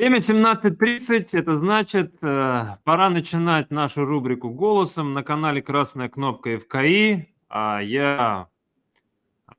[0.00, 7.28] Время 17.30, это значит, э, пора начинать нашу рубрику «Голосом» на канале «Красная кнопка ФКИ».
[7.50, 8.48] А я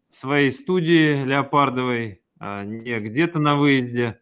[0.09, 4.19] в своей студии Леопардовой, а не где-то на выезде.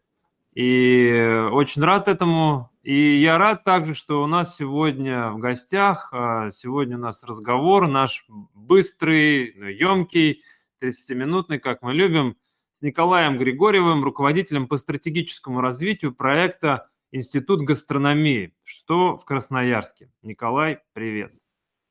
[0.53, 2.69] И очень рад этому.
[2.83, 7.87] И я рад также, что у нас сегодня в гостях, а, сегодня у нас разговор
[7.87, 10.43] наш быстрый, емкий,
[10.81, 12.35] 30-минутный, как мы любим–
[12.79, 20.09] с Николаем Григорьевым, руководителем по стратегическому развитию проекта Институт гастрономии, что в Красноярске.
[20.21, 21.33] Николай, привет.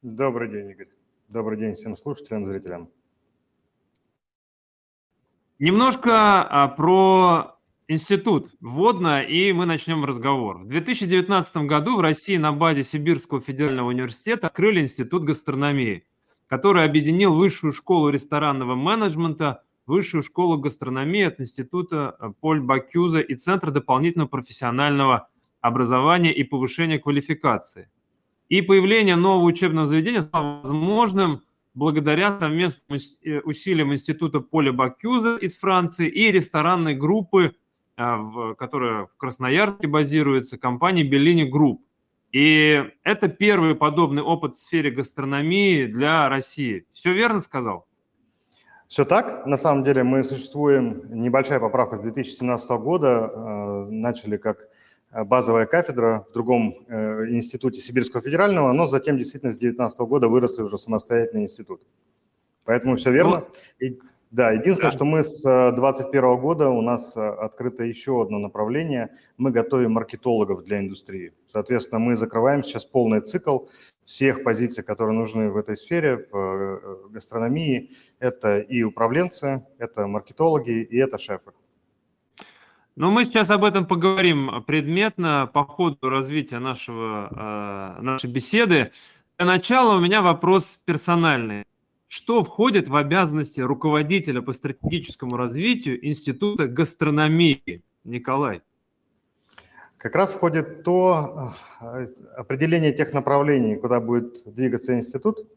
[0.01, 0.89] Добрый день, Игорь.
[1.29, 2.89] Добрый день всем слушателям, зрителям.
[5.59, 10.59] Немножко а, про институт вводно, и мы начнем разговор.
[10.59, 16.07] В 2019 году в России на базе Сибирского федерального университета открыли Институт гастрономии,
[16.47, 23.35] который объединил высшую школу ресторанного менеджмента– Высшую школу гастрономии от Института э, Поль Бакюза и
[23.37, 25.31] Центра дополнительного профессионального
[25.63, 27.89] образования и повышения квалификации.
[28.51, 31.41] И появление нового учебного заведения стало возможным
[31.73, 37.55] благодаря совместным э, усилиям Института Поля Бакюза из Франции и ресторанной группы,
[37.97, 41.83] э, которая в Красноярске базируется, компании Bellini Group.
[42.31, 46.85] И это первый подобный опыт в сфере гастрономии для России.
[46.93, 47.88] Все верно сказал?
[48.89, 49.45] Все так.
[49.45, 54.67] На самом деле мы существуем, небольшая поправка с 2017 года, э, начали как
[55.13, 60.29] э, базовая кафедра в другом э, институте Сибирского федерального, но затем действительно с 2019 года
[60.29, 61.83] вырос уже самостоятельный институт.
[62.65, 63.45] Поэтому все верно.
[63.79, 63.99] Ну, И,
[64.31, 64.97] да, единственное, да.
[64.97, 70.79] что мы с 2021 года, у нас открыто еще одно направление, мы готовим маркетологов для
[70.81, 71.35] индустрии.
[71.47, 73.67] Соответственно, мы закрываем сейчас полный цикл
[74.09, 77.91] всех позиций, которые нужны в этой сфере, в э, гастрономии.
[78.19, 81.53] Это и управленцы, это маркетологи, и это шефы.
[82.97, 88.93] Ну, мы сейчас об этом поговорим предметно по ходу развития нашего, э, нашей беседы.
[89.37, 91.65] Для начала у меня вопрос персональный.
[92.09, 97.83] Что входит в обязанности руководителя по стратегическому развитию Института гастрономии?
[98.05, 98.63] Николай.
[99.99, 105.49] Как раз входит то э, определение тех направлений, куда будет двигаться институт,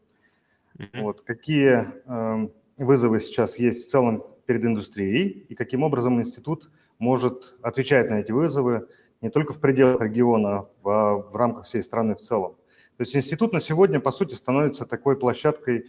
[0.76, 1.00] mm-hmm.
[1.00, 7.54] вот, какие э, вызовы сейчас есть в целом перед индустрией и каким образом институт может
[7.62, 8.88] отвечать на эти вызовы
[9.20, 12.56] не только в пределах региона, а в рамках всей страны в целом.
[12.96, 15.86] То есть институт на сегодня, по сути, становится такой площадкой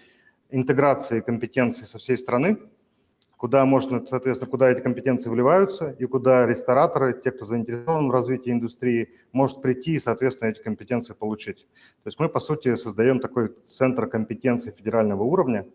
[0.52, 2.60] интеграции компетенций со всей страны,
[3.44, 8.54] куда можно, соответственно, куда эти компетенции вливаются и куда рестораторы, те, кто заинтересован в развитии
[8.54, 11.68] индустрии, может прийти и, соответственно, эти компетенции получить.
[12.04, 15.68] То есть мы, по сути, создаем такой центр компетенций федерального уровня,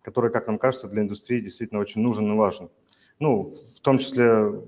[0.00, 2.70] который, как нам кажется, для индустрии действительно очень нужен и важен.
[3.18, 4.64] Ну, в том числе в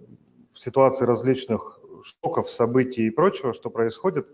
[0.56, 4.26] ситуации различных шоков, событий и прочего, что происходит,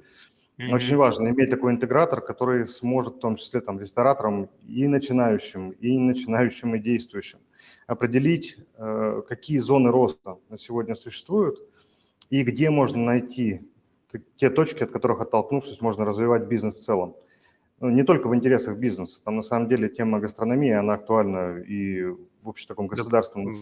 [0.59, 0.75] mm-hmm.
[0.75, 5.97] очень важно иметь такой интегратор, который сможет в том числе там рестораторам и начинающим, и
[5.97, 7.39] не начинающим, и действующим
[7.89, 11.59] определить, э, какие зоны роста на сегодня существуют
[12.31, 13.63] и где можно найти
[14.37, 17.17] те точки, от которых оттолкнувшись, можно развивать бизнес в целом.
[17.81, 19.21] Ну, не только в интересах бизнеса.
[19.25, 23.55] Там на самом деле тема гастрономии, она актуальна и в общем таком государственном,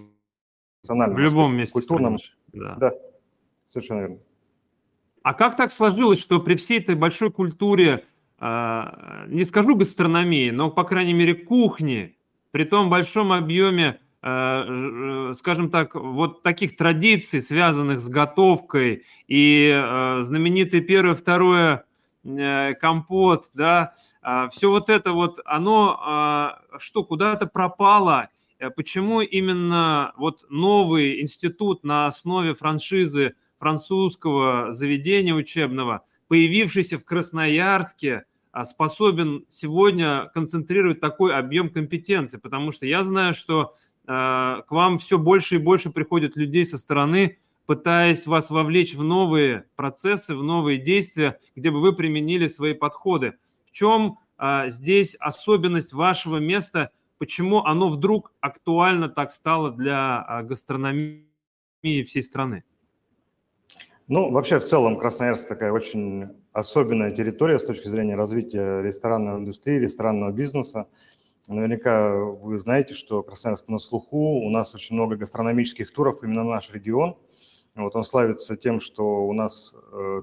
[0.83, 2.19] национальном, в любом месте, культурном.
[2.53, 2.75] Да.
[2.77, 2.93] да,
[3.67, 4.19] совершенно верно.
[5.23, 8.05] А как так сложилось, что при всей этой большой культуре,
[8.41, 8.83] э,
[9.29, 12.17] не скажу гастрономии, но, по крайней мере, кухни,
[12.51, 20.81] при том большом объеме скажем так, вот таких традиций, связанных с готовкой, и э, знаменитый
[20.81, 21.85] первое, второе
[22.25, 28.29] э, компот, да, а, все вот это вот, оно а, что, куда-то пропало,
[28.75, 38.65] почему именно вот новый институт на основе франшизы французского заведения учебного, появившийся в Красноярске, а,
[38.65, 45.19] способен сегодня концентрировать такой объем компетенций, потому что я знаю, что Э, к вам все
[45.19, 50.79] больше и больше приходит людей со стороны, пытаясь вас вовлечь в новые процессы, в новые
[50.79, 53.35] действия, где бы вы применили свои подходы.
[53.67, 60.43] В чем э, здесь особенность вашего места, почему оно вдруг актуально так стало для э,
[60.45, 61.27] гастрономии
[62.07, 62.65] всей страны?
[64.09, 69.81] Ну, вообще, в целом, Красноярск такая очень особенная территория с точки зрения развития ресторанной индустрии,
[69.81, 70.87] ресторанного бизнеса.
[71.49, 76.55] Наверняка вы знаете, что Красноярск на слуху, у нас очень много гастрономических туров именно на
[76.57, 77.17] наш регион.
[77.77, 80.23] Вот он славится тем, что у нас э,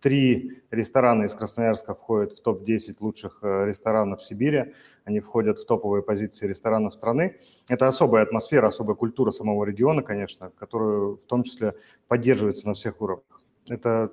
[0.00, 4.74] три ресторана из Красноярска входят в топ-10 лучших э, ресторанов Сибири.
[5.04, 7.36] Они входят в топовые позиции ресторанов страны.
[7.68, 11.74] Это особая атмосфера, особая культура самого региона, конечно, которую в том числе
[12.06, 13.40] поддерживается на всех уровнях.
[13.66, 14.12] Это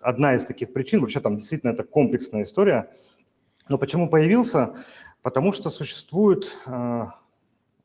[0.00, 1.00] одна из таких причин.
[1.00, 2.90] Вообще там действительно это комплексная история.
[3.68, 4.74] Но почему появился?
[5.22, 7.04] Потому что существует, э,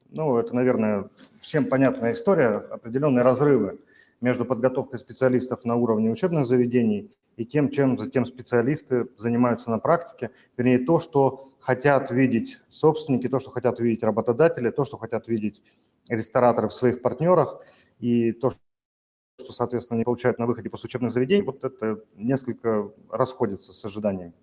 [0.09, 1.09] ну, это, наверное,
[1.41, 3.79] всем понятная история, определенные разрывы
[4.21, 10.31] между подготовкой специалистов на уровне учебных заведений и тем, чем затем специалисты занимаются на практике,
[10.57, 15.61] вернее, то, что хотят видеть собственники, то, что хотят видеть работодатели, то, что хотят видеть
[16.09, 17.59] рестораторы в своих партнерах,
[17.99, 23.73] и то, что, соответственно, они получают на выходе после учебных заведений, вот это несколько расходится
[23.73, 24.33] с ожиданиями.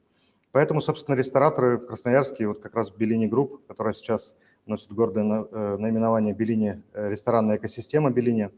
[0.53, 4.37] Поэтому, собственно, рестораторы в Красноярске, вот как раз Белини Групп, которая сейчас
[4.67, 8.51] носит гордое э, наименование Белини, э, ресторанная экосистема Белини,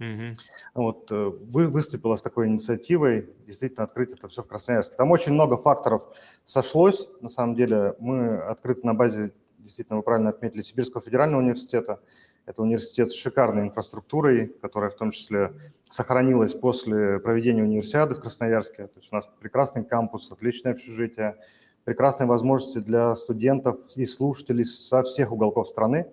[0.00, 0.34] Угу.
[0.74, 4.96] Вот, э, вы выступила с такой инициативой, действительно открыть это все в Красноярске.
[4.96, 6.04] Там очень много факторов
[6.46, 7.94] сошлось, на самом деле.
[7.98, 12.00] Мы открыты на базе, действительно, вы правильно отметили, Сибирского федерального университета.
[12.46, 15.52] Это университет с шикарной инфраструктурой, которая в том числе
[15.90, 18.86] сохранилась после проведения универсиады в Красноярске.
[18.86, 21.36] То есть у нас прекрасный кампус, отличное общежитие,
[21.84, 26.06] прекрасные возможности для студентов и слушателей со всех уголков страны.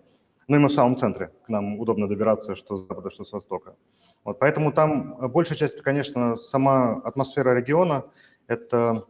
[0.48, 3.32] Ну и мы в самом центре, к нам удобно добираться что с запада, что с
[3.32, 3.76] востока.
[4.24, 8.06] Вот, поэтому там большая часть, конечно, сама атмосфера региона,
[8.48, 9.06] это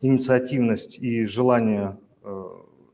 [0.00, 2.44] инициативность и желание э,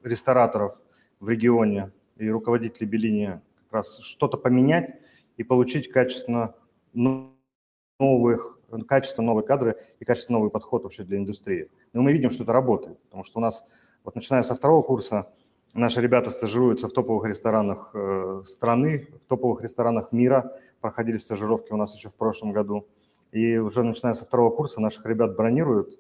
[0.03, 0.77] рестораторов
[1.19, 1.91] в регионе
[2.27, 4.95] и руководителей Белини как раз что-то поменять
[5.37, 6.55] и получить качественно
[6.93, 11.71] новых, качественно новые кадры и качественно новый подход вообще для индустрии.
[11.93, 13.65] Но мы видим, что это работает, потому что у нас,
[14.05, 15.33] вот начиная со второго курса,
[15.75, 20.55] Наши ребята стажируются в топовых ресторанах э, страны, в топовых ресторанах мира.
[20.83, 22.87] Проходили стажировки у нас еще в прошлом году.
[23.31, 25.99] И уже начиная со второго курса наших ребят бронируют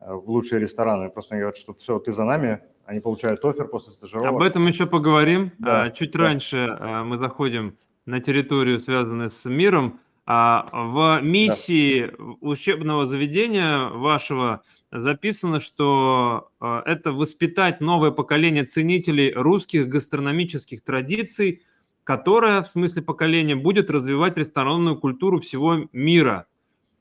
[0.00, 1.10] э, в лучшие рестораны.
[1.10, 4.28] Просто говорят, что все, ты за нами, они получают офер после стажировки.
[4.28, 5.52] Об этом еще поговорим.
[5.58, 6.18] Да, Чуть да.
[6.20, 7.76] раньше э, мы заходим
[8.06, 10.00] на территорию, связанную с миром.
[10.24, 12.24] А в миссии да.
[12.40, 14.62] учебного заведения вашего
[14.92, 21.62] записано, что это воспитать новое поколение ценителей русских гастрономических традиций,
[22.04, 26.46] которое в смысле поколения будет развивать ресторанную культуру всего мира.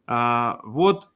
[0.07, 1.09] А, вот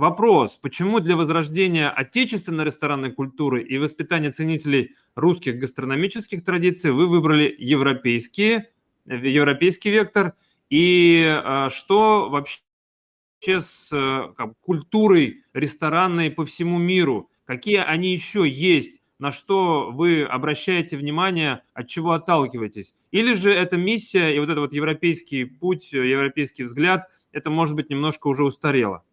[0.00, 7.54] вопрос, почему для возрождения отечественной ресторанной культуры и воспитания ценителей русских гастрономических традиций вы выбрали
[7.58, 8.70] европейские,
[9.04, 10.34] европейский вектор,
[10.70, 17.30] и э, что вообще с э, как, культурой ресторанной по всему миру?
[17.44, 19.02] Какие они еще есть?
[19.18, 22.94] На что вы обращаете внимание, от чего отталкиваетесь?
[23.10, 27.90] Или же эта миссия и вот этот вот европейский путь, европейский взгляд, это может быть
[27.90, 29.04] немножко уже устарело?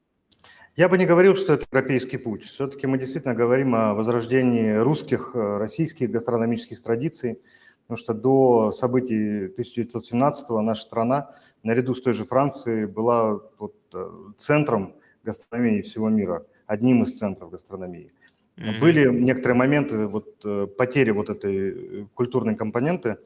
[0.77, 2.44] Я бы не говорил, что это европейский путь.
[2.44, 7.41] Все-таки мы действительно говорим о возрождении русских, э, российских гастрономических традиций,
[7.81, 11.31] потому что до событий 1917-го наша страна,
[11.63, 17.51] наряду с той же Францией, была вот Э, центром гастрономии всего мира, одним из центров
[17.51, 18.12] гастрономии.
[18.57, 18.79] Mm-hmm.
[18.79, 23.18] Были некоторые моменты вот, э, потери вот этой культурной компоненты,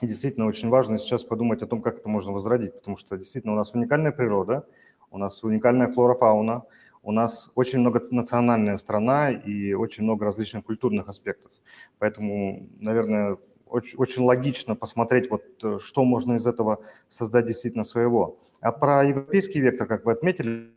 [0.00, 3.54] и действительно очень важно сейчас подумать о том, как это можно возродить, потому что действительно
[3.54, 4.66] у нас уникальная природа,
[5.10, 6.64] у нас уникальная флора-фауна,
[7.02, 11.50] у нас очень многонациональная страна и очень много различных культурных аспектов.
[11.98, 15.42] Поэтому, наверное, очень, очень логично посмотреть, вот,
[15.80, 18.38] что можно из этого создать действительно своего.
[18.60, 20.74] А про европейский вектор, как вы отметили,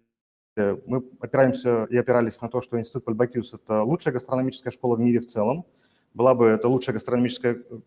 [0.55, 5.19] мы опираемся и опирались на то, что Институт Пальбакиус– это лучшая гастрономическая школа в мире
[5.19, 5.65] в целом.
[6.13, 7.79] Была бы это лучшая гастрономическая э,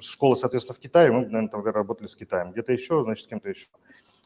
[0.00, 2.52] школа, соответственно, в Китае, мы, наверное, тогда работали с Китаем.
[2.52, 3.68] Где-то еще, значит, с кем-то еще.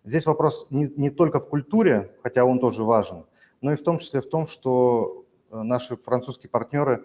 [0.04, 3.24] Здесь вопрос не, не только в культуре, хотя он тоже важен,
[3.60, 7.04] но и в том числе в том, что э, наши французские партнеры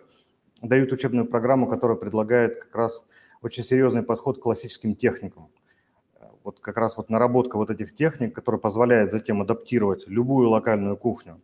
[0.61, 3.05] дают учебную программу, которая предлагает как раз
[3.41, 5.49] очень серьезный подход к классическим техникам
[6.45, 11.41] вот как раз вот наработка вот этих техник, которая позволяет затем адаптировать любую локальную кухню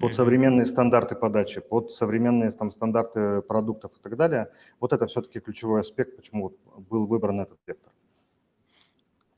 [0.00, 4.50] под современные стандарты подачи, под современные там стандарты продуктов и так далее.
[4.80, 6.54] Вот это все-таки ключевой аспект, почему
[6.90, 7.92] был выбран этот вектор.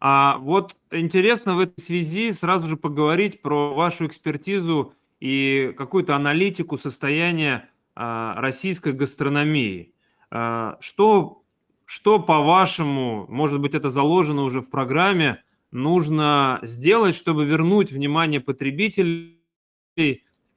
[0.01, 6.79] А вот интересно в этой связи сразу же поговорить про вашу экспертизу и какую-то аналитику
[6.79, 9.93] состояния а, российской гастрономии.
[10.31, 11.41] А, что
[11.91, 15.43] что, по-вашему, может быть, это заложено уже в программе,
[15.73, 19.41] нужно сделать, чтобы вернуть внимание потребителей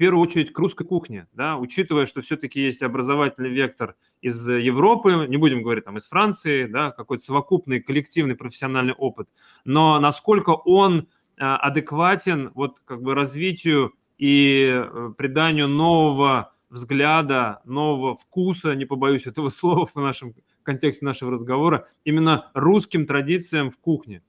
[0.04, 5.38] первую очередь к русской кухне, да, учитывая, что все-таки есть образовательный вектор из Европы, не
[5.38, 9.30] будем говорить там из Франции, да, какой-то совокупный коллективный профессиональный опыт,
[9.64, 11.08] но насколько он
[11.38, 19.48] адекватен вот как бы развитию и э, приданию нового взгляда, нового вкуса, не побоюсь этого
[19.60, 24.22] слова в нашем в контексте нашего разговора, именно русским традициям в кухне?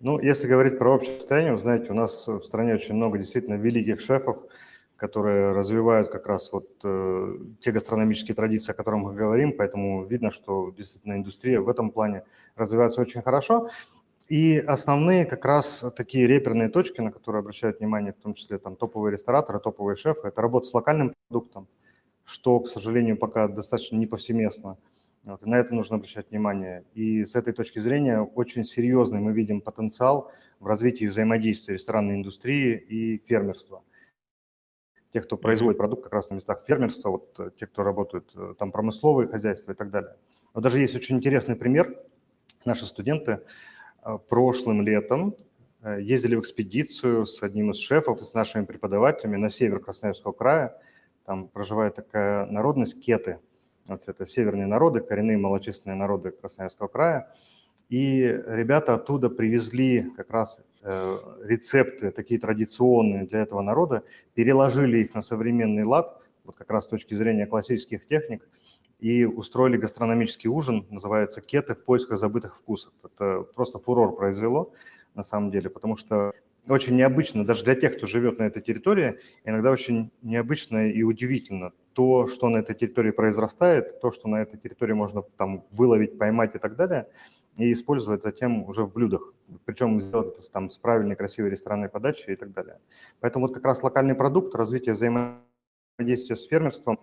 [0.00, 3.54] Ну, если говорить про общее состояние, вы знаете, у нас в стране очень много действительно
[3.54, 4.36] великих шефов,
[4.96, 10.30] которые развивают как раз вот э, те гастрономические традиции, о которых мы говорим, поэтому видно,
[10.30, 12.24] что действительно индустрия в этом плане
[12.56, 13.70] развивается очень хорошо.
[14.28, 18.76] И основные как раз такие реперные точки, на которые обращают внимание, в том числе там
[18.76, 21.68] топовые рестораторы, топовые шефы, это работа с локальным продуктом,
[22.24, 24.76] что, к сожалению, пока достаточно не повсеместно.
[25.26, 26.84] Вот, и на это нужно обращать внимание.
[26.94, 30.30] И с этой точки зрения очень серьезный мы видим потенциал
[30.60, 33.82] в развитии взаимодействия ресторанной индустрии и фермерства.
[35.12, 38.54] Те, кто производит продукт как раз на местах фермерства, вот э, те, кто работают э,
[38.56, 40.14] там промысловые хозяйства и так далее.
[40.54, 42.00] Но даже есть очень интересный пример.
[42.64, 43.40] Наши студенты
[44.04, 45.34] э, прошлым летом
[45.98, 50.80] ездили в экспедицию с одним из шефов и с нашими преподавателями на север Красноярского края.
[51.24, 53.40] Там проживает такая народность кеты–
[53.88, 57.32] это северные народы, коренные малочисленные народы Красноярского края.
[57.88, 64.02] И ребята оттуда привезли как раз э, рецепты, такие традиционные для этого народа,
[64.34, 68.48] переложили их на современный лад, вот как раз с точки зрения классических техник,
[68.98, 72.92] и устроили гастрономический ужин, называется «Кеты в поисках забытых вкусов».
[73.04, 74.72] Это просто фурор произвело
[75.14, 76.32] на самом деле, потому что
[76.68, 81.72] очень необычно, даже для тех, кто живет на этой территории, иногда очень необычно и удивительно
[81.96, 86.54] то, что на этой территории произрастает, то, что на этой территории можно там выловить, поймать
[86.54, 87.08] и так далее,
[87.56, 89.32] и использовать затем уже в блюдах.
[89.64, 92.80] Причем сделать это там с правильной, красивой ресторанной подачей и так далее.
[93.20, 97.00] Поэтому вот как раз локальный продукт, развитие взаимодействия с фермерством,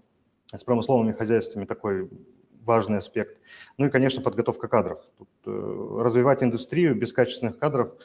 [0.53, 2.07] с промысловыми хозяйствами такой
[2.63, 3.41] важный аспект.
[3.79, 4.99] Ну и, конечно, подготовка кадров.
[5.17, 7.95] Тут, э, развивать индустрию без качественных кадров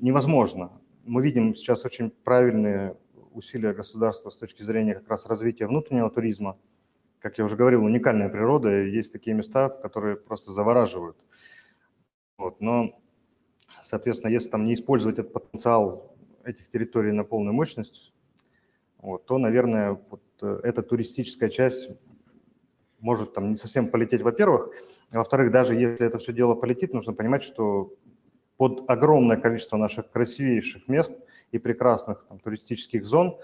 [0.00, 0.70] невозможно.
[1.04, 2.96] Мы видим сейчас очень правильные
[3.32, 6.58] усилия государства с точки зрения как раз развития внутреннего туризма.
[7.18, 11.18] Как я уже говорил, уникальная природа, и есть такие места, которые просто завораживают.
[12.38, 12.98] Вот, но,
[13.82, 18.12] соответственно, если там не использовать этот потенциал этих территорий на полную мощность,
[18.98, 21.90] вот, то, наверное, вот э, эта туристическая часть
[23.00, 24.70] может там не совсем полететь, во-первых.
[25.10, 27.94] А во-вторых, даже если это все дело полетит, нужно понимать, что
[28.60, 31.14] под огромное количество наших красивейших мест
[31.50, 33.38] и прекрасных там, туристических зон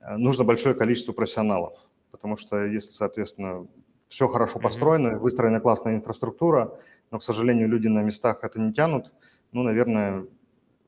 [0.00, 1.74] э, нужно большое количество профессионалов.
[2.10, 3.68] Потому что если, соответственно,
[4.08, 6.76] все хорошо построено, выстроена классная инфраструктура,
[7.12, 9.12] но, к сожалению, люди на местах это не тянут,
[9.52, 10.26] ну, наверное,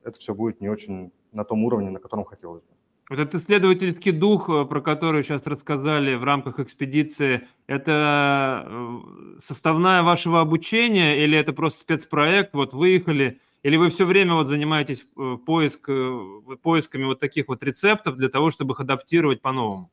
[0.02, 2.68] это все будет не очень на том уровне, на котором хотелось бы.
[3.10, 8.98] Вот этот исследовательский дух, э, про который сейчас рассказали в рамках экспедиции, это э,
[9.38, 12.54] составная вашего обучения или это просто спецпроект?
[12.54, 17.62] Вот выехали, или вы все время вот занимаетесь э, поиск, э, поисками вот таких вот
[17.62, 19.90] рецептов для того, чтобы их адаптировать по-новому?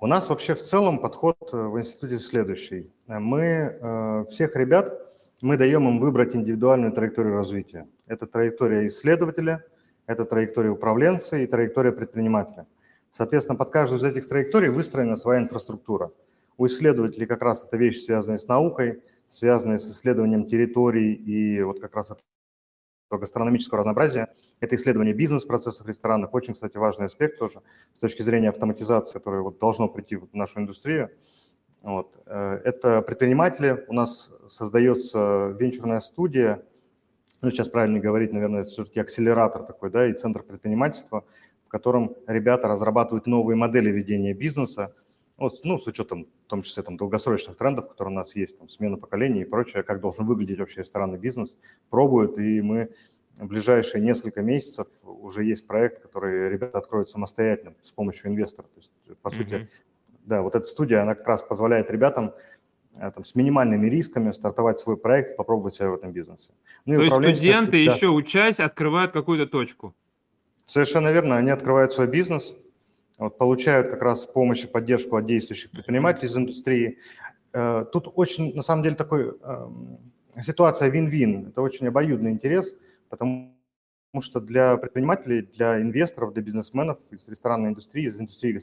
[0.00, 2.90] У нас вообще в целом подход э, в институте следующий.
[3.08, 4.92] Мы всех ребят,
[5.42, 7.88] мы даем им выбрать индивидуальную траекторию развития.
[8.06, 9.64] Это траектория исследователя,
[10.06, 12.66] это траектория управленца и траектория предпринимателя.
[13.10, 16.12] Соответственно, под каждую из этих траекторий выстроена своя инфраструктура.
[16.56, 21.80] У исследователей как раз это вещи, связанные с наукой, связанные с исследованием территорий и вот
[21.80, 22.10] как раз
[23.16, 24.34] гастрономического разнообразия.
[24.60, 26.34] Это исследование бизнес-процессов в ресторанах.
[26.34, 27.62] Очень, кстати, важный аспект тоже
[27.94, 31.10] с точки зрения автоматизации, которая вот должно прийти в нашу индустрию.
[31.82, 32.20] Вот.
[32.26, 33.84] Э, это предприниматели.
[33.88, 36.62] У нас создается венчурная студия,
[37.40, 41.24] ну, сейчас правильно говорить, наверное, это все-таки акселератор такой, да, и центр предпринимательства,
[41.66, 44.92] в котором ребята разрабатывают новые модели ведения бизнеса,
[45.38, 48.68] вот, ну, с учетом, в том числе, там, долгосрочных трендов, которые у нас есть, там,
[48.68, 51.56] смена поколений и прочее, как должен выглядеть вообще ресторанный бизнес,
[51.90, 52.90] пробуют, и мы
[53.36, 58.66] в ближайшие несколько месяцев уже есть проект, который ребята откроют самостоятельно с помощью инвестора.
[58.66, 58.90] То есть,
[59.22, 59.36] по mm-hmm.
[59.36, 59.68] сути,
[60.26, 62.34] да, вот эта студия, она как раз позволяет ребятам
[62.96, 66.50] э, там, с минимальными рисками стартовать свой проект, попробовать себя в этом бизнесе.
[66.84, 67.94] Ну, То есть студенты, да.
[67.94, 69.94] еще учась, открывают какую-то точку?
[70.64, 72.56] Совершенно верно, они открывают свой бизнес–
[73.18, 76.98] вот, получают как раз помощь и поддержку от действующих предпринимателей из индустрии.
[77.52, 79.98] Э, тут очень, на самом деле, такой эм,
[80.40, 81.48] ситуация вин-вин.
[81.48, 82.76] Это очень обоюдный интерес,
[83.08, 83.52] потому
[84.20, 88.58] что для предпринимателей, для инвесторов, для бизнесменов из ресторанной индустрии, из индустрии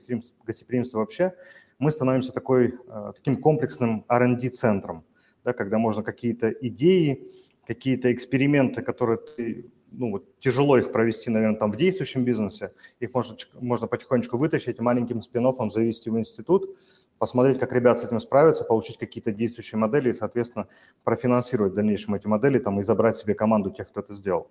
[0.46, 1.34] гостеприимства вообще,
[1.78, 5.04] мы становимся такой, э, таким комплексным R&D-центром,
[5.44, 7.28] да, когда можно какие-то идеи,
[7.68, 9.66] какие-то эксперименты, которые ты
[9.98, 12.72] ну, вот тяжело их провести, наверное, там в действующем бизнесе.
[13.00, 16.76] Их можно, можно потихонечку вытащить, маленьким спин завести в институт,
[17.18, 20.68] посмотреть, как ребят с этим справятся, получить какие-то действующие модели и, соответственно,
[21.04, 24.50] профинансировать в дальнейшем эти модели там, и забрать себе команду тех, кто это сделал.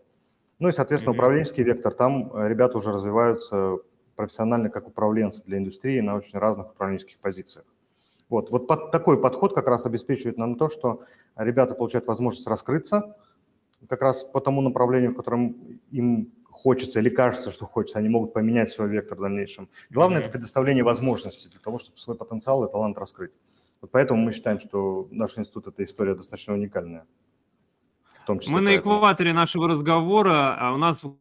[0.59, 1.17] Ну и, соответственно, mm-hmm.
[1.17, 3.79] управленческий вектор, там ребята уже развиваются
[4.17, 7.67] профессионально как управленцы для индустрии на очень разных управленческих позициях.
[8.29, 11.03] Вот, вот под, такой подход как раз обеспечивает нам то, что
[11.37, 13.17] ребята получают возможность раскрыться
[13.88, 18.33] как раз по тому направлению, в котором им хочется или кажется, что хочется, они могут
[18.33, 19.69] поменять свой вектор в дальнейшем.
[19.91, 20.25] Главное mm-hmm.
[20.25, 23.33] это предоставление возможностей для того, чтобы свой потенциал и талант раскрыть.
[23.81, 27.07] Вот поэтому мы считаем, что наш институт– это история достаточно уникальная.
[28.23, 28.95] В том числе мы поэтому.
[28.95, 31.17] на экваторе нашего разговора, а у нас в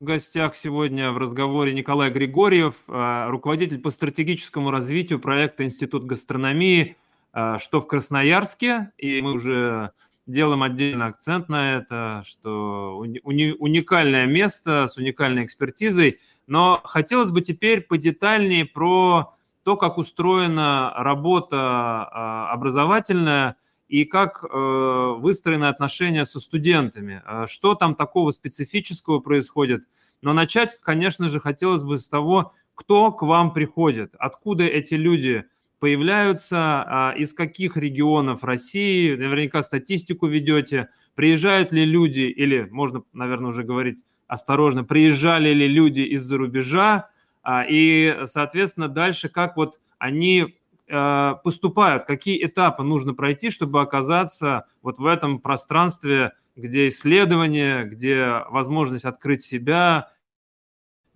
[0.00, 6.96] гостях сегодня в разговоре Николай Григорьев, а, руководитель по стратегическому развитию проекта Институт гастрономии,
[7.32, 9.92] а, что в Красноярске, и мы уже
[10.26, 16.20] делаем отдельный акцент на это, что уни- уникальное место с уникальной экспертизой.
[16.46, 23.56] Но хотелось бы теперь подетальнее про то, как устроена работа а, образовательная
[23.88, 27.20] и как э, выстроены отношения со студентами.
[27.26, 29.84] А что там такого специфического происходит?
[30.22, 35.44] Но начать, конечно же, хотелось бы с того, кто к вам приходит, откуда эти люди
[35.82, 43.48] появляются, а, из каких регионов России, наверняка статистику ведете, приезжают ли люди, или можно, наверное,
[43.48, 47.10] уже говорить осторожно, приезжали ли люди из-за рубежа,
[47.42, 50.56] а, и, соответственно, дальше как вот они
[50.88, 58.44] а, поступают, какие этапы нужно пройти, чтобы оказаться вот в этом пространстве, где исследование, где
[58.50, 60.12] возможность открыть себя,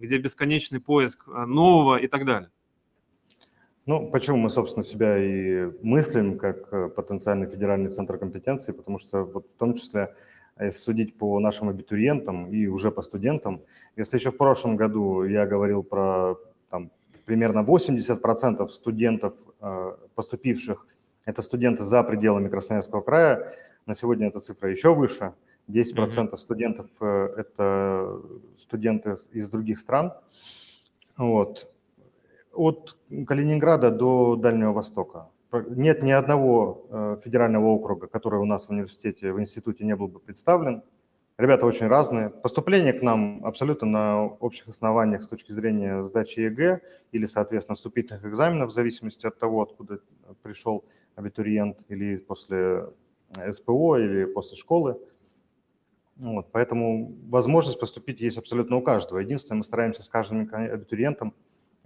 [0.01, 2.51] где бесконечный поиск нового и так далее.
[3.87, 9.23] Ну, почему мы, собственно, себя и мыслим как э, потенциальный федеральный центр компетенции, потому что
[9.23, 10.13] вот в том числе,
[10.59, 13.63] если судить по нашим абитуриентам и уже по студентам,
[13.95, 16.35] если еще в прошлом году я говорил про
[16.69, 16.91] там,
[17.27, 20.85] примерно 80% студентов, э, поступивших,
[21.25, 23.53] это студенты за пределами Красноярского края,
[23.87, 25.35] на сегодня эта цифра еще выше,
[25.69, 26.37] 10% mm-hmm.
[26.39, 28.21] студентов э,– это
[28.59, 30.13] студенты из других стран.
[31.17, 31.71] Вот
[32.57, 32.97] от
[33.27, 35.29] Калининграда до Дальнего Востока.
[35.69, 40.09] Нет ни одного э, федерального округа, который у нас в университете, в институте не был
[40.09, 40.83] бы представлен.
[41.39, 42.31] Ребята очень разные.
[42.31, 46.81] Поступление к нам абсолютно на общих основаниях с точки зрения сдачи ЕГЭ
[47.13, 50.01] или, соответственно, вступительных экзаменов, в зависимости от того, откуда
[50.43, 52.87] пришел абитуриент, или после
[53.51, 54.99] СПО, или после школы.
[56.17, 59.19] Вот, поэтому возможность поступить есть абсолютно у каждого.
[59.19, 61.35] Единственное, мы стараемся с каждым абитуриентом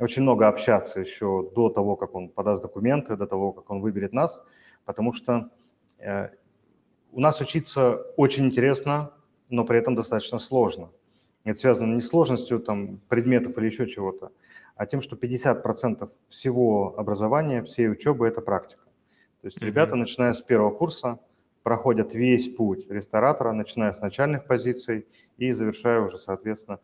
[0.01, 4.13] очень много общаться еще до того, как он подаст документы, до того, как он выберет
[4.13, 4.43] нас,
[4.85, 5.51] потому что
[5.99, 6.31] э,
[7.13, 9.13] у нас учиться очень интересно,
[9.49, 10.91] но при этом достаточно сложно.
[11.45, 14.33] Это связано не с сложностью там, предметов или еще чего-то,
[14.75, 18.85] а тем, что 50% всего образования, всей учебы– это практика.
[19.41, 19.67] То есть mm-hmm.
[19.67, 21.19] ребята, начиная с первого курса,
[21.63, 26.81] проходят весь путь ресторатора, начиная с начальных позиций и завершая уже, соответственно,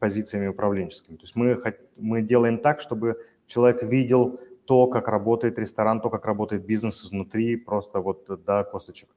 [0.00, 1.16] позициями управленческими.
[1.16, 1.60] То есть мы,
[1.96, 7.56] мы делаем так, чтобы человек видел то, как работает ресторан, то, как работает бизнес изнутри,
[7.56, 9.08] просто вот до косточек.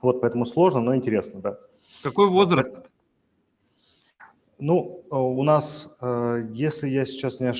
[0.00, 1.58] Вот, поэтому сложно, но интересно, да.
[2.02, 2.74] Какой возраст?
[4.58, 7.52] Ну, у нас, э, если я сейчас не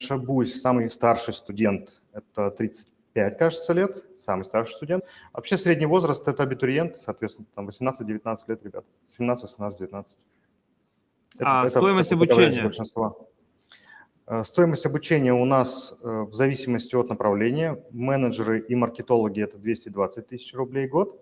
[0.00, 5.04] ошибусь, самый старший студент– это 35, кажется, лет, самый старший студент.
[5.32, 8.84] Вообще средний возраст– это абитуриент, соответственно, там 18-19 лет, ребят,
[9.16, 10.18] 17, 18, 19.
[11.36, 12.62] Это, а это, стоимость это обучения?
[12.62, 13.14] Большинства.
[14.26, 17.82] Э, стоимость обучения у нас э, в зависимости от направления.
[17.90, 21.20] Менеджеры и маркетологи– это 220 тысяч рублей в год.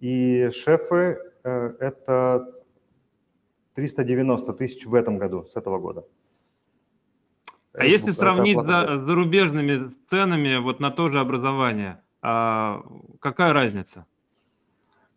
[0.00, 2.52] И шефы э,– это
[3.74, 6.04] 390 тысяч в этом году, с этого года.
[7.72, 12.82] А это, если сравнить за, с зарубежными ценами вот на то же образование, а
[13.20, 14.06] какая разница?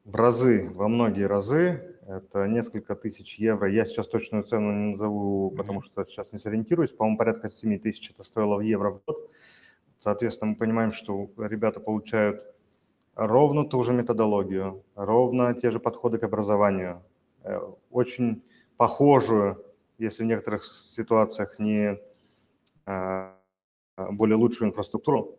[0.04, 1.96] В разы, во многие разы.
[2.10, 3.70] Это несколько тысяч евро.
[3.70, 6.92] Я сейчас точную цену не назову, потому что сейчас не сориентируюсь.
[6.92, 9.30] По-моему, порядка 7 тысяч это стоило в евро в год.
[10.00, 12.44] Соответственно, мы понимаем, что ребята получают
[13.14, 17.04] ровно ту же методологию, ровно те же подходы к образованию,
[17.44, 17.60] э,
[17.92, 18.42] очень
[18.76, 19.64] похожую,
[20.00, 22.00] если в некоторых ситуациях не
[22.88, 23.36] а,
[23.98, 25.38] более лучшую инфраструктуру.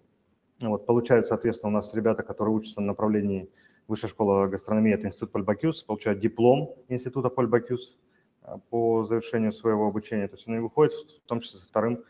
[0.60, 3.50] Вот, получают, соответственно, у нас ребята, которые учатся на направлении
[3.90, 7.98] Высшая школа гастрономии– это институт Поль Бакюс, получает диплом института Поль Бакюс
[8.44, 10.28] э, по завершению своего обучения.
[10.28, 12.04] То есть он и выходит в том числе со вторым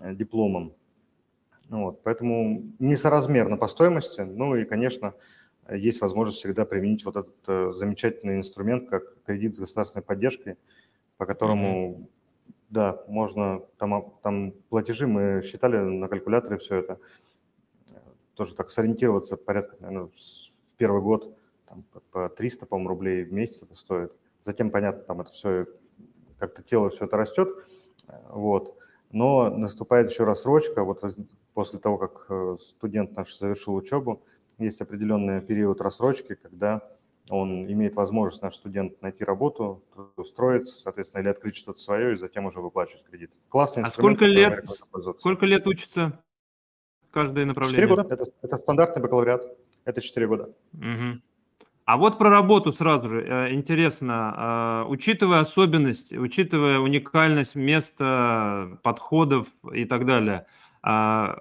[0.00, 0.74] э, дипломом.
[1.70, 4.20] Вот, поэтому несоразмерно по стоимости.
[4.20, 5.14] Ну и, конечно,
[5.70, 10.58] есть возможность всегда применить вот этот э, замечательный инструмент, как кредит с государственной поддержкой,
[11.16, 12.54] по которому, mm-hmm.
[12.68, 16.98] да, можно, там, там платежи, мы считали на калькуляторе все это,
[18.34, 20.10] тоже так сориентироваться порядка, наверное,
[20.82, 24.12] первый год там, по 300, по рублей в месяц это стоит.
[24.42, 25.66] затем, понятно, там это все,
[26.40, 27.50] как-то тело все это растет,
[28.28, 28.76] вот.
[29.12, 31.04] Но наступает еще рассрочка, вот
[31.54, 34.24] после того, как э, студент наш завершил учебу,
[34.58, 36.82] есть определенный период рассрочки, когда
[37.28, 39.84] он имеет возможность, наш студент, найти работу,
[40.16, 43.30] устроиться, соответственно, или открыть что-то свое, и затем уже выплачивать кредит.
[43.48, 44.68] Классный а сколько лет,
[45.20, 46.18] сколько лет учится
[47.12, 47.86] каждое направление?
[47.86, 48.12] Четыре года.
[48.12, 49.61] Это, это стандартный бакалавриат.
[49.84, 50.50] Это четыре года.
[50.74, 51.20] Угу.
[51.84, 59.48] А вот про работу сразу же э, интересно, э, учитывая особенность, учитывая уникальность места, подходов
[59.72, 60.46] и так далее,
[60.84, 61.38] а,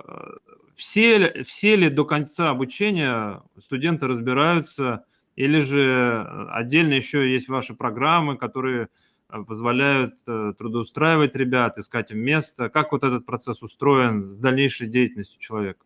[0.75, 8.35] все, все ли до конца обучения студенты разбираются, или же отдельно еще есть ваши программы,
[8.35, 8.89] которые
[9.29, 12.69] э, позволяют трудоустраивать ребят, искать им место?
[12.69, 15.85] Как вот этот процесс устроен с дальнейшей деятельностью человека?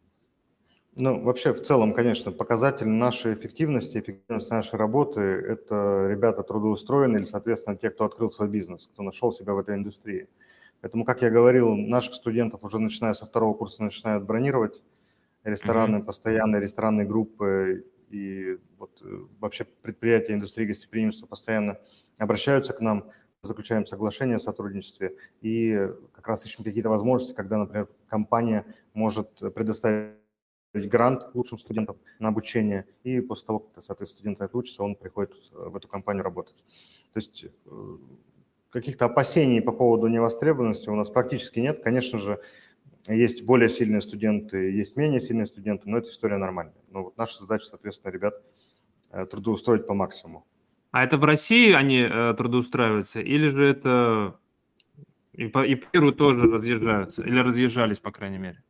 [0.97, 7.25] Ну, вообще, в целом, конечно, показатель нашей эффективности, эффективности нашей работы– это ребята трудоустроенные или,
[7.25, 10.29] соответственно, те, кто открыл свой бизнес, кто нашел себя в этой индустрии.
[10.79, 14.81] Поэтому, как я говорил, наших студентов уже начиная со второго курса начинают бронировать
[15.43, 16.05] рестораны, mm-hmm.
[16.05, 21.77] постоянные ресторанные группы и вот э, вообще предприятия индустрии гостеприимства постоянно
[22.17, 27.89] обращаются к нам, заключаем соглашение о сотрудничестве и как раз ищем какие-то возможности, когда, например,
[28.07, 30.24] компания может предоставить
[30.83, 35.69] грант лучшим студентам на обучение, и после того, как, соответственно, студент отучится, он приходит э,
[35.69, 36.55] в эту компанию работать.
[37.13, 37.97] То есть э,
[38.69, 41.81] каких-то опасений по поводу невостребованности у нас практически нет.
[41.83, 42.39] Конечно же,
[43.07, 46.75] есть более сильные студенты, есть менее сильные студенты, но эта история нормальная.
[46.89, 48.41] Но вот наша задача, соответственно, ребят
[49.11, 50.45] э, трудоустроить по максимуму.
[50.91, 52.07] А это в России они
[52.37, 54.39] трудоустраиваются, или же это
[55.37, 58.63] и по, и по миру тоже разъезжаются, или разъезжались, по крайней мере?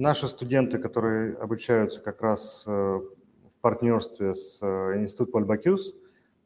[0.00, 5.94] Наши студенты, которые обучаются как раз э, в партнерстве с э, Институтом Поль Бакюс,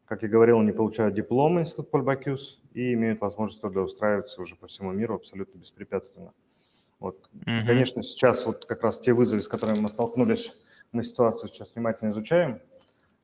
[0.07, 4.57] как я говорил, они получают диплом Институт Поль Бакюс и имеют возможность туда устраиваться уже
[4.57, 6.33] по всему миру абсолютно беспрепятственно.
[6.99, 7.31] Вот.
[7.47, 7.65] Mm-hmm.
[7.65, 10.53] Конечно, сейчас вот как раз те вызовы, с которыми мы столкнулись,
[10.91, 12.61] мы ситуацию сейчас внимательно изучаем,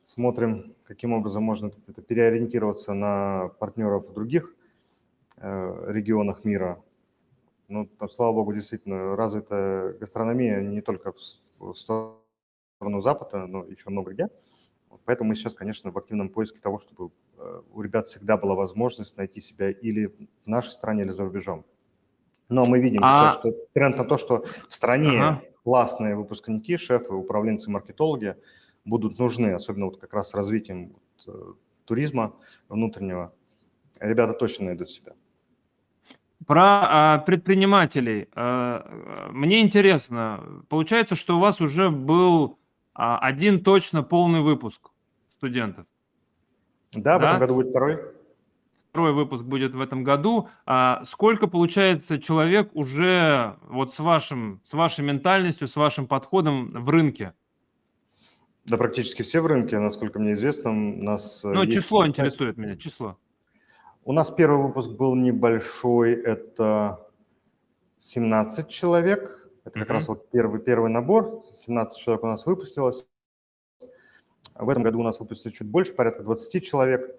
[0.04, 4.54] смотрим, каким образом можно это переориентироваться на партнеров в других
[5.38, 6.80] э, регионах мира,
[7.70, 11.14] ну, там, слава богу, действительно, развита гастрономия не только
[11.58, 14.28] в сторону Запада, но еще много где.
[15.04, 19.16] Поэтому мы сейчас, конечно, в активном поиске того, чтобы э, у ребят всегда была возможность
[19.16, 21.64] найти себя или в нашей стране, или за рубежом.
[22.48, 23.30] Но мы видим а...
[23.30, 25.42] что тренд на то, что в стране ага.
[25.62, 28.34] классные выпускники, шефы, управленцы, маркетологи
[28.84, 31.30] будут нужны, особенно вот как раз с развитием э,
[31.84, 32.34] туризма
[32.68, 33.32] внутреннего.
[34.00, 35.12] Ребята точно найдут себя.
[36.46, 38.28] Про а, предпринимателей.
[38.34, 42.58] А, мне интересно, получается, что у вас уже был
[42.94, 44.90] а, один точно полный выпуск
[45.30, 45.86] студентов.
[46.94, 48.00] Да, в этом году будет второй.
[48.90, 50.48] Второй выпуск будет в этом году.
[50.66, 56.88] А сколько, получается, человек уже вот с, вашим, с вашей ментальностью, с вашим подходом в
[56.90, 57.34] рынке?
[58.64, 60.70] Да, практически все в рынке, насколько мне известно.
[60.70, 63.16] У нас э, ну, число интересует меня, число.
[64.04, 67.06] У нас первый выпуск был небольшой, это
[67.98, 69.48] 17 человек.
[69.64, 69.92] Это как mm-hmm.
[69.92, 71.44] раз вот первый, первый набор.
[71.52, 73.06] 17 человек у нас выпустилось.
[74.54, 77.14] В этом году у нас выпустится чуть больше, порядка 20 человек.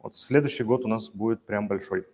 [0.00, 2.06] Вот следующий год у нас будет прям большой.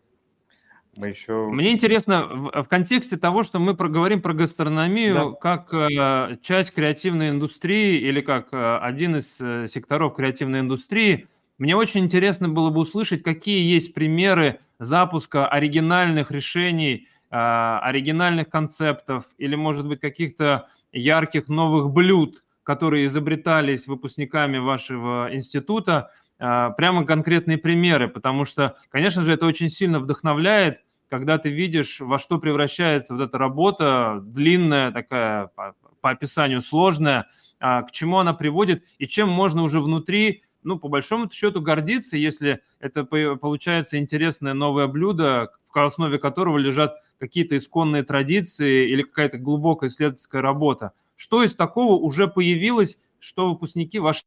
[0.96, 1.48] Мы еще...
[1.48, 5.32] Мне интересно, в, в контексте того, что мы проговорим про гастрономию да.
[5.40, 11.28] как э, часть креативной индустрии или как э, один из э, секторов креативной индустрии,
[11.62, 19.26] мне очень интересно было бы услышать, какие есть примеры запуска оригинальных решений, а, оригинальных концептов
[19.38, 27.58] или, может быть, каких-то ярких новых блюд, которые изобретались выпускниками вашего института, а, прямо конкретные
[27.58, 33.14] примеры, потому что, конечно же, это очень сильно вдохновляет, когда ты видишь, во что превращается
[33.14, 37.26] вот эта работа, длинная такая, по, по описанию сложная,
[37.60, 42.16] а, к чему она приводит и чем можно уже внутри ну, по большому счету гордиться,
[42.16, 49.38] если это получается интересное новое блюдо, в основе которого лежат какие-то исконные традиции или какая-то
[49.38, 50.92] глубокая исследовательская работа.
[51.16, 54.24] Что из такого уже появилось, что выпускники ваши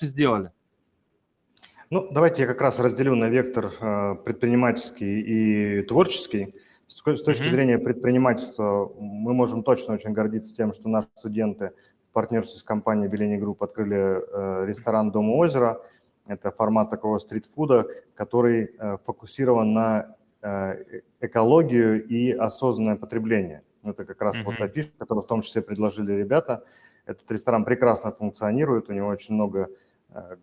[0.00, 0.52] сделали?
[1.88, 6.54] Ну, давайте я как раз разделю на вектор э, предпринимательский и творческий.
[6.86, 7.50] С точки mm-hmm.
[7.50, 11.72] зрения предпринимательства мы можем точно очень гордиться тем, что наши студенты
[12.12, 15.80] партнерстве с компанией Белени Групп открыли э, ресторан Дома озера.
[16.26, 23.62] Это формат такого стритфуда, который э, фокусирован на э, экологию и осознанное потребление.
[23.82, 24.44] Это как раз mm-hmm.
[24.44, 26.64] вот та фишка, которую в том числе предложили ребята.
[27.06, 29.68] Этот ресторан прекрасно функционирует, у него очень много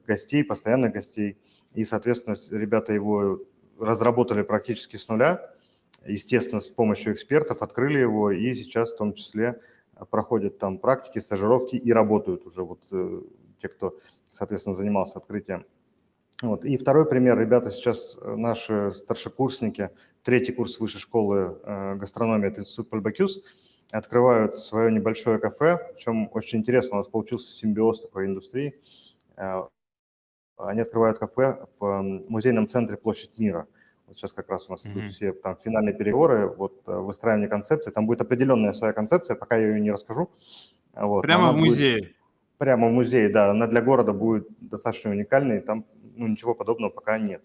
[0.07, 1.37] гостей, постоянных гостей.
[1.73, 3.39] и, соответственно, ребята его
[3.79, 5.51] разработали практически с нуля,
[6.05, 9.59] естественно, с помощью экспертов открыли его, и сейчас в том числе
[10.05, 13.21] проходят там практики, стажировки и работают уже вот э,
[13.61, 13.97] те, кто,
[14.31, 15.65] соответственно, занимался открытием.
[16.41, 16.65] Вот.
[16.65, 17.39] И второй пример.
[17.39, 19.89] Ребята сейчас, э, наши старшекурсники,
[20.23, 23.41] третий курс высшей школы э, гастрономии, это институт Пальбакюс,
[23.91, 28.75] открывают свое небольшое кафе, причем очень интересно, у нас получился симбиоз такой индустрии.
[30.57, 33.67] Они открывают кафе в музейном центре Площадь Мира.
[34.07, 34.91] Вот сейчас как раз у нас mm-hmm.
[34.93, 37.91] идут все там финальные переговоры, вот выстраивание концепции.
[37.91, 40.29] Там будет определенная своя концепция, пока я ее не расскажу.
[40.93, 41.97] Вот, Прямо в музее?
[41.97, 42.13] Будет...
[42.57, 43.51] Прямо в музее, да.
[43.51, 47.43] Она для города будет достаточно уникальной, там ну, ничего подобного пока нет.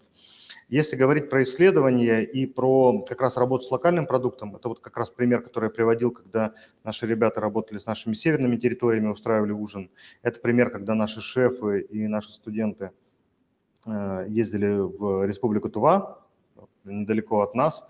[0.69, 4.97] Если говорить про исследования и про как раз работу с локальным продуктом, это вот как
[4.97, 9.91] раз пример, который я приводил, когда наши ребята работали с нашими северными территориями, устраивали ужин.
[10.21, 12.91] Это пример, когда наши шефы и наши студенты
[13.85, 16.22] э, ездили в Республику Тува,
[16.83, 17.85] недалеко от нас,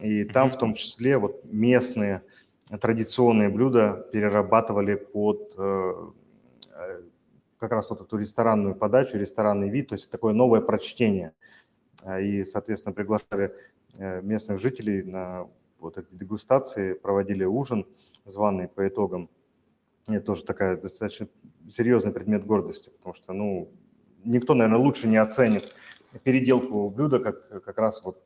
[0.00, 2.22] и там в том числе вот местные
[2.80, 5.94] традиционные блюда перерабатывали под э,
[6.74, 7.02] э,
[7.58, 11.32] как раз вот эту ресторанную подачу, ресторанный вид, то есть такое новое прочтение.
[12.02, 13.54] А, и, соответственно, приглашали
[13.94, 17.86] э, местных жителей на вот эти дегустации, проводили ужин
[18.24, 19.30] званый по итогам.
[20.08, 21.28] Это тоже такая достаточно
[21.68, 23.70] серьезный предмет гордости, потому что, ну,
[24.24, 25.74] никто, наверное, лучше не оценит
[26.22, 28.20] переделку блюда, как, как раз вот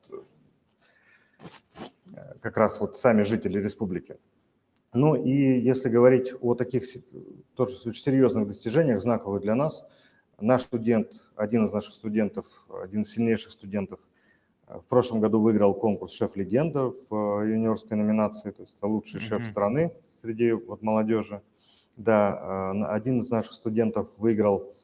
[2.40, 4.18] как раз вот сами жители республики.
[4.92, 6.84] Ну и если говорить о таких
[7.54, 9.84] тоже очень серьезных достижениях, знаковых для нас,
[10.40, 12.46] наш студент, один из наших студентов,
[12.82, 14.00] один из сильнейших студентов,
[14.66, 19.24] э, в прошлом году выиграл конкурс «Шеф-легенда» в э, юниорской номинации, то есть лучший mm-hmm.
[19.24, 21.40] шеф страны среди вот, молодежи.
[21.96, 24.74] Да, э, один из наших студентов выиграл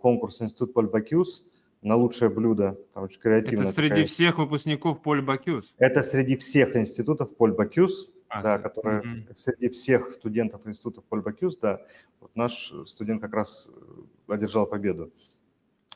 [0.00, 1.44] конкурс «Институт Поль Бакюс»,
[1.82, 3.64] на лучшее блюдо, там очень креативно.
[3.64, 4.06] Это среди такая...
[4.06, 5.74] всех выпускников Поль Бакюс?
[5.78, 9.34] Это среди всех институтов Поль Бакюс, а, да, которые mm-hmm.
[9.34, 11.80] среди всех студентов института Польбакюс, да,
[12.20, 15.06] вот наш студент как раз э, одержал победу.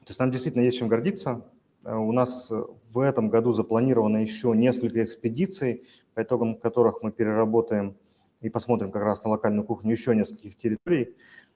[0.00, 1.46] То есть нам действительно есть чем гордиться.
[1.84, 7.96] Э, у нас в этом году запланировано еще несколько экспедиций, по итогам которых мы переработаем
[8.40, 11.14] и посмотрим как раз на локальную кухню еще нескольких территорий.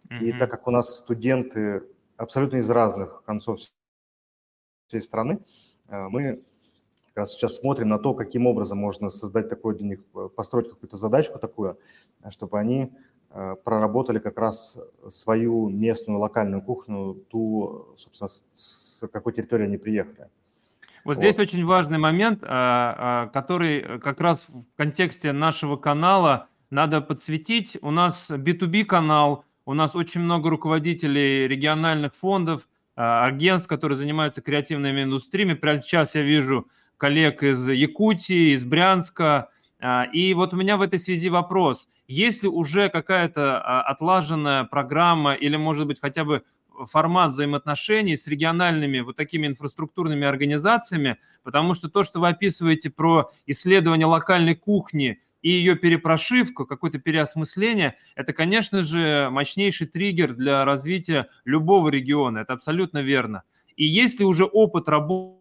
[0.09, 0.21] Mm-hmm.
[0.21, 1.83] И так как у нас студенты
[2.17, 3.59] абсолютно из разных концов
[4.89, 5.41] всей страны,
[5.89, 6.41] э, мы
[7.09, 10.69] как раз сейчас смотрим на то, каким образом можно создать такой для них, э, построить
[10.69, 11.79] какую-то задачку такую,
[12.31, 12.91] чтобы они
[13.31, 20.29] э, проработали как раз свою местную локальную кухню, ту, собственно, с какой территории они приехали.
[21.05, 21.23] Вот, вот.
[21.23, 27.79] здесь очень важный момент, а, а, который как раз в контексте нашего канала надо подсветить.
[27.83, 35.05] У нас B2B канал, у нас очень много руководителей региональных фондов, агентств, которые занимаются креативными
[35.05, 35.55] индустриями.
[35.55, 39.51] Прямо сейчас я вижу коллег из Якутии, из Брянска.
[39.81, 41.87] А, и вот у меня в этой связи вопрос.
[42.09, 46.43] Есть ли уже какая-то а, отлаженная программа или, может быть, хотя бы
[46.87, 53.31] формат взаимоотношений с региональными вот такими инфраструктурными организациями, потому что то, что вы описываете про
[53.47, 61.29] исследование локальной кухни и ее перепрошивку, какое-то переосмысление, это, конечно же, мощнейший триггер для развития
[61.45, 62.39] любого региона.
[62.39, 63.43] Это абсолютно верно.
[63.77, 65.39] И есть ли уже опыт работы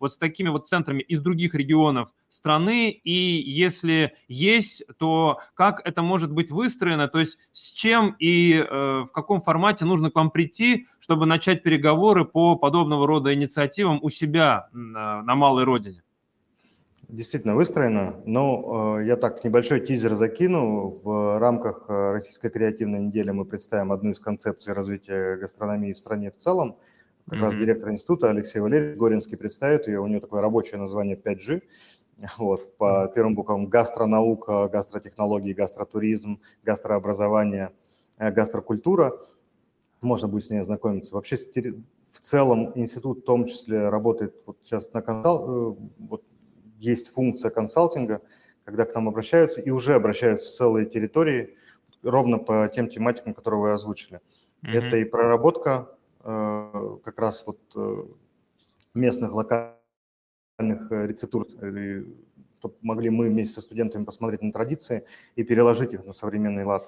[0.00, 6.00] вот с такими вот центрами из других регионов страны, и если есть, то как это
[6.00, 8.64] может быть выстроено, то есть с чем и э,
[9.02, 14.08] в каком формате нужно к вам прийти, чтобы начать переговоры по подобного рода инициативам у
[14.08, 16.02] себя на, на малой родине?
[17.14, 20.88] Действительно выстроено, но э, я так небольшой тизер закину.
[21.02, 26.30] В рамках э, Российской креативной недели мы представим одну из концепций развития гастрономии в стране
[26.30, 26.76] в целом–
[27.28, 27.42] как mm-hmm.
[27.42, 30.00] раз директор института Алексей Валерьевич Горинский представит ее.
[30.00, 31.62] У нее такое рабочее название 5G.
[32.38, 37.72] Вот, по первым буквам гастронаука, гастротехнологии, гастротуризм, гастрообразование,
[38.18, 39.18] э, гастрокультура.
[40.00, 41.12] Можно будет с ней ознакомиться.
[41.14, 41.36] Вообще
[42.12, 46.22] в целом институт в том числе работает вот сейчас на консал, э, вот
[46.84, 48.22] есть функция консалтинга,
[48.64, 51.56] когда к нам обращаются и уже обращаются в целые территории
[52.02, 54.20] ровно по тем тематикам, которые вы озвучили.
[54.62, 54.72] Mm-hmm.
[54.72, 55.88] Это и проработка
[56.24, 58.02] Э, как раз вот э,
[58.94, 61.46] местных локальных э, рецептур,
[62.54, 65.04] чтобы могли мы вместе со студентами посмотреть на традиции
[65.36, 66.84] и переложить их на современный лад.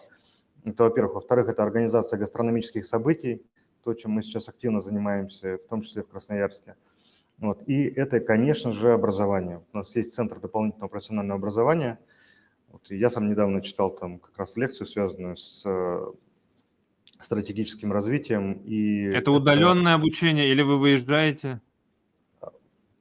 [0.64, 1.16] Это, во-первых.
[1.16, 3.44] Во-вторых, это организация гастрономических событий,
[3.84, 6.74] то, чем мы сейчас активно занимаемся, в том числе в Красноярске.
[7.38, 7.62] Вот.
[7.66, 9.62] И это, конечно же, образование.
[9.72, 11.98] У нас есть Центр дополнительного профессионального образования.
[12.70, 12.90] Вот.
[12.90, 15.64] И я сам недавно читал там как раз лекцию, связанную с
[17.20, 18.54] стратегическим развитием.
[18.64, 20.00] И это удаленное это...
[20.00, 21.60] обучение или вы выезжаете?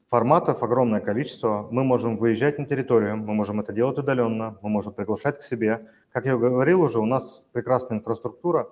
[0.09, 1.67] Форматов огромное количество.
[1.71, 5.89] Мы можем выезжать на территорию, мы можем это делать удаленно, мы можем приглашать к себе.
[6.11, 8.69] Как я говорил уже, у нас прекрасная инфраструктура.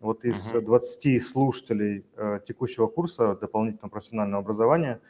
[0.00, 0.60] Вот из uh-huh.
[0.60, 5.00] 20 слушателей э, текущего курса дополнительного профессионального образования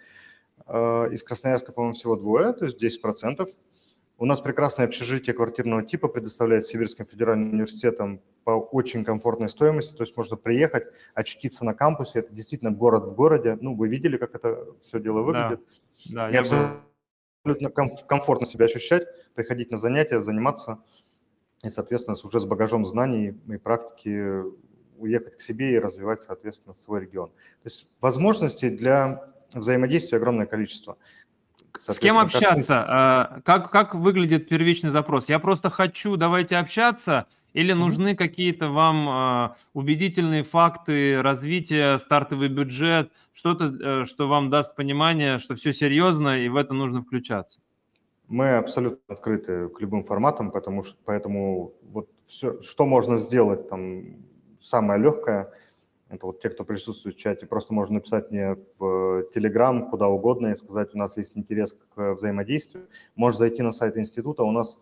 [0.67, 3.53] э, из Красноярска, по-моему, всего двое, то есть 10%.
[4.19, 10.05] У нас прекрасное общежитие квартирного типа предоставляет Сибирским федеральным университетом по очень комфортной стоимости, то
[10.05, 14.35] есть можно приехать, очутиться на кампусе, это действительно город в городе, ну, вы видели, как
[14.35, 15.61] это все дело выглядит.
[16.07, 20.79] Да, да я абсолютно ком- комфортно себя ощущать, приходить на занятия, заниматься,
[21.65, 24.43] и, соответственно, уже с багажом знаний и практики
[24.99, 27.29] уехать к себе и развивать, соответственно, свой регион.
[27.29, 30.97] То есть возможностей для взаимодействия огромное количество.
[31.79, 33.43] С кем общаться?
[33.45, 33.45] Как...
[33.45, 35.29] как, как выглядит первичный запрос?
[35.29, 38.17] Я просто хочу, давайте общаться, или нужны mm-hmm.
[38.17, 45.55] какие-то вам а, убедительные факты развития, стартовый бюджет, что-то, э, что вам даст понимание, что
[45.55, 47.61] все серьезно и в это нужно включаться?
[48.29, 54.17] Мы абсолютно открыты к любым форматам, потому что поэтому вот все, что можно сделать там
[54.67, 55.53] самое легкое–
[56.09, 60.49] это вот те, кто присутствует в чате, просто можно написать мне в Telegram, куда угодно,
[60.49, 62.89] и сказать, у нас есть интерес к взаимодействию.
[63.17, 64.79] Можешь зайти на сайт института, у нас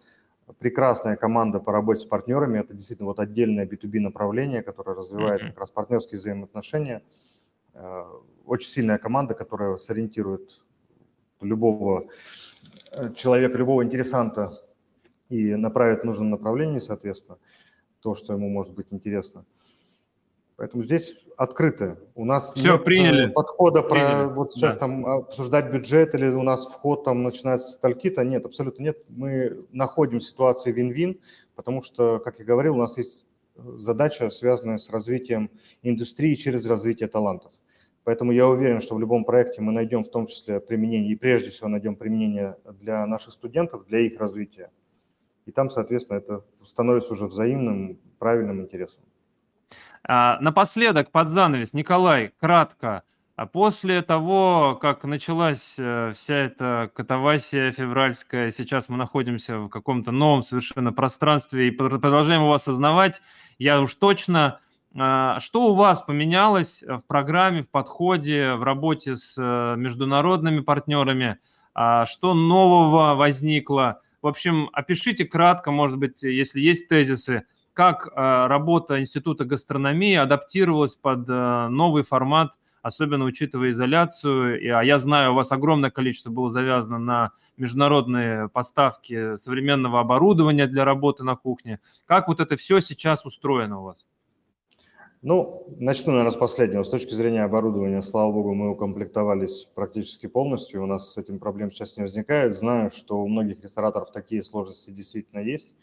[0.58, 2.58] прекрасная команда по работе с партнерами.
[2.58, 7.02] Это действительно вот отдельное B2B направление, которое развивает как раз партнерские взаимоотношения.
[7.72, 8.04] Э,
[8.44, 10.62] очень сильная команда, которая сориентирует
[11.40, 12.08] любого
[12.92, 14.60] э, человека, любого интересанта
[15.30, 17.38] и направит в нужном направлении, соответственно,
[18.00, 19.46] то, что ему может быть интересно.
[20.56, 21.98] Поэтому здесь открыто.
[22.14, 23.30] У нас Все, нет приняли.
[23.30, 24.28] подхода приняли.
[24.28, 24.80] про вот сейчас да.
[24.80, 28.24] там обсуждать бюджет или у нас вход там начинается с тальки-то.
[28.24, 28.98] Нет, абсолютно нет.
[29.08, 31.20] Мы находим ситуации вин-вин,
[31.56, 33.24] потому что, как я говорил, у нас есть
[33.56, 35.50] задача, связанная с развитием
[35.82, 37.52] индустрии через развитие талантов.
[38.04, 41.50] Поэтому я уверен, что в любом проекте мы найдем в том числе применение, и прежде
[41.50, 44.70] всего найдем применение для наших студентов, для их развития.
[45.46, 49.04] И там, соответственно, это становится уже взаимным, правильным интересом.
[50.06, 53.04] А, напоследок, под занавес, Николай, кратко.
[53.36, 60.12] А после того, как началась э, вся эта катавасия февральская, сейчас мы находимся в каком-то
[60.12, 63.22] новом совершенно пространстве и продолжаем его осознавать,
[63.58, 64.60] я уж точно...
[64.96, 71.38] А, что у вас поменялось в программе, в подходе, в работе с э, международными партнерами?
[72.04, 74.00] Что нового возникло?
[74.22, 80.94] В общем, опишите кратко, может быть, если есть тезисы, как э, работа Института гастрономии адаптировалась
[80.94, 84.78] под э, новый формат, особенно учитывая изоляцию.
[84.78, 90.84] А я знаю, у вас огромное количество было завязано на международные поставки современного оборудования для
[90.84, 91.80] работы на кухне.
[92.06, 94.06] Как вот это все сейчас устроено у вас?
[95.22, 96.82] Ну, начну, наверное, с последнего.
[96.82, 100.82] С точки зрения оборудования, слава богу, мы укомплектовались практически полностью.
[100.82, 102.54] У нас с этим проблем сейчас не возникает.
[102.54, 105.74] Знаю, что у многих рестораторов такие сложности действительно есть.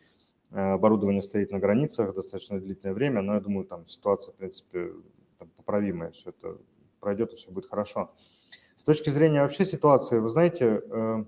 [0.51, 4.91] Э, оборудование стоит на границах достаточно длительное время, но я думаю, там ситуация, в принципе,
[5.39, 6.57] там, поправимая, все это
[6.99, 8.11] пройдет и все будет хорошо.
[8.75, 11.23] С точки зрения вообще ситуации, вы знаете, э,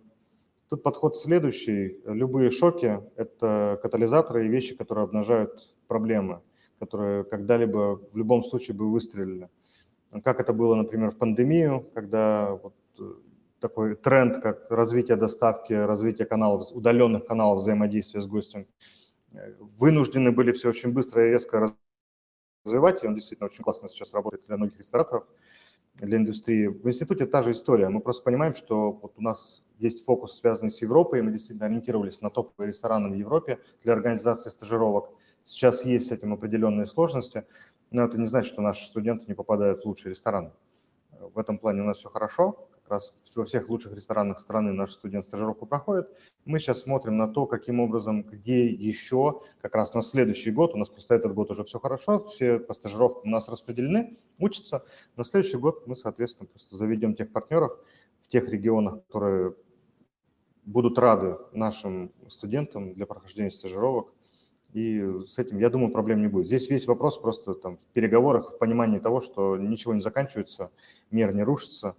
[0.70, 2.02] тут подход следующий.
[2.06, 6.42] Любые шоки– это катализаторы и вещи, которые обнажают проблемы,
[6.80, 9.50] которые когда-либо в любом случае бы выстрелили.
[10.24, 13.04] Как это было, например, в пандемию, когда вот э,
[13.62, 18.68] такой тренд, как развитие доставки, развитие каналов, удаленных каналов взаимодействия с гостем–
[19.60, 21.76] вынуждены были все очень быстро и резко
[22.66, 25.28] развивать, и он действительно очень классно сейчас работает для многих рестораторов,
[25.96, 26.68] для индустрии.
[26.68, 27.90] В институте та же история.
[27.90, 31.68] Мы просто понимаем, что вот у нас есть фокус, связанный с Европой, и мы действительно
[31.68, 35.10] ориентировались на топовые рестораны в Европе для организации стажировок.
[35.44, 37.46] Сейчас есть с этим определенные сложности,
[37.92, 40.52] но это не значит, что наши студенты не попадают в лучшие рестораны.
[41.12, 45.26] В этом плане у нас все хорошо раз во всех лучших ресторанах страны наш студент
[45.26, 46.08] стажировку проходит.
[46.46, 50.78] Мы сейчас смотрим на то, каким образом, где еще, как раз на следующий год, у
[50.78, 54.84] нас просто этот год уже все хорошо, все по стажировкам у нас распределены, учатся.
[55.16, 57.78] На следующий год мы, соответственно, просто заведем тех партнеров
[58.24, 59.56] в тех регионах, которые
[60.66, 64.14] будут рады нашим студентам для прохождения стажировок.
[64.74, 66.48] И с этим, я думаю, проблем не будет.
[66.48, 70.72] Здесь весь вопрос просто там в переговорах, в понимании того, что ничего не заканчивается,
[71.12, 71.96] мир не рушится,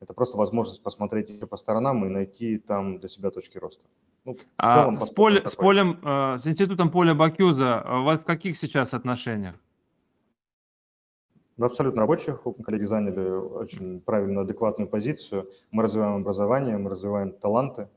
[0.00, 3.84] это просто возможность посмотреть еще по сторонам и найти там для себя точки роста.
[4.24, 8.24] Ну, а целом, с, поле, с полем, э, с институтом Поля Бакюза у вас в
[8.24, 9.54] каких сейчас отношениях?
[11.56, 12.42] В абсолютно рабочих.
[12.64, 15.50] Коллеги заняли очень правильную, адекватную позицию.
[15.72, 17.88] Мы развиваем образование, мы развиваем таланты.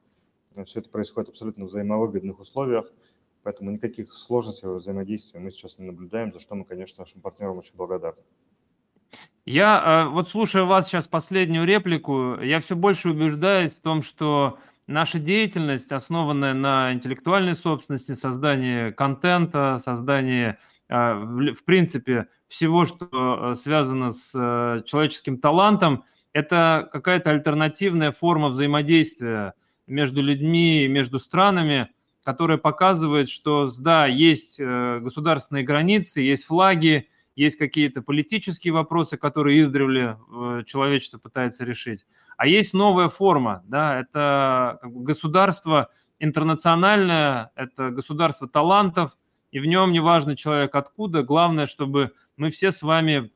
[0.66, 2.92] Все это происходит абсолютно в взаимовыгодных условиях.
[3.44, 7.58] Поэтому никаких сложностей во взаимодействии мы сейчас не наблюдаем, за что мы, конечно, нашим партнерам
[7.58, 8.22] очень благодарны.
[9.46, 15.20] Я вот слушая вас сейчас последнюю реплику, я все больше убеждаюсь в том, что наша
[15.20, 20.58] деятельность, основанная на интеллектуальной собственности, создании контента, создании,
[20.90, 24.32] в принципе, всего, что связано с
[24.86, 26.04] человеческим талантом,
[26.34, 29.54] это какая-то альтернативная форма взаимодействия
[29.88, 31.90] между людьми, между странами,
[32.24, 39.62] которая показывает, что да, есть э, государственные границы, есть флаги, есть какие-то политические вопросы, которые
[39.62, 42.06] издревле э, человечество пытается решить.
[42.38, 49.18] А есть новая форма, да, это государство интернациональное, это государство талантов,
[49.52, 53.32] и в нем неважно человек откуда, главное, чтобы мы все с вами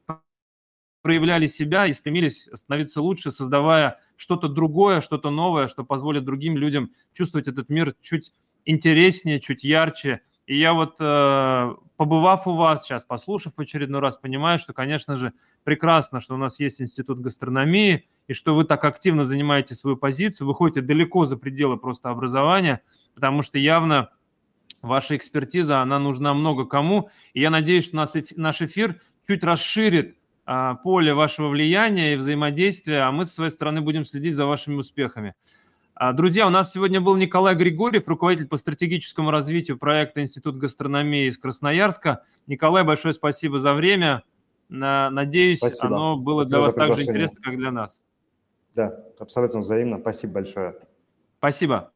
[1.02, 6.92] проявляли себя и стремились становиться лучше, создавая что-то другое, что-то новое, что позволит другим людям
[7.14, 8.34] чувствовать этот мир чуть
[8.66, 10.22] интереснее, чуть ярче.
[10.46, 15.16] И я вот, э, побывав у вас сейчас, послушав в очередной раз, понимаю, что, конечно
[15.16, 15.34] же,
[15.64, 20.48] прекрасно, что у нас есть институт гастрономии, и что вы так активно занимаете свою позицию,
[20.48, 22.82] вы ходите далеко за пределы просто образования,
[23.14, 24.10] потому что явно
[24.82, 27.10] ваша экспертиза, она нужна много кому.
[27.34, 33.12] И я надеюсь, что наш эфир чуть расширит а, поле вашего влияния и взаимодействия, а
[33.12, 35.34] мы со своей стороны будем следить за вашими успехами.
[35.98, 41.30] А, друзья, у нас сегодня был Николай Григорьев, руководитель по стратегическому развитию проекта Институт гастрономии
[41.30, 42.24] из Красноярска.
[42.48, 44.24] Николай, большое спасибо за время.
[44.68, 45.88] Надеюсь, спасибо.
[45.88, 48.04] оно было спасибо для вас так же интересно, как для нас.
[48.74, 49.98] Да, абсолютно взаимно.
[50.00, 50.76] Спасибо большое.
[51.38, 51.94] Спасибо.